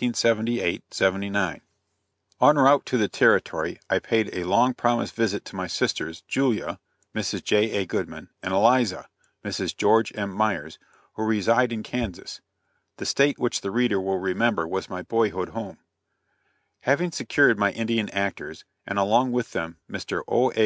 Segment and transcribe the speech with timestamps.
[0.00, 0.84] En route
[2.86, 6.78] to the Territory, I paid a long promised visit to my sisters, Julia
[7.16, 7.42] Mrs.
[7.42, 7.84] J.A.
[7.84, 9.08] Goodman and Eliza
[9.44, 9.76] Mrs.
[9.76, 10.30] George M.
[10.32, 10.78] Myers
[11.14, 12.40] who reside in Kansas,
[12.98, 15.78] the state which the reader will remember was my boyhood home.
[16.82, 20.22] Having secured my Indian actors, and along with them Mr.
[20.28, 20.52] O.
[20.52, 20.56] A.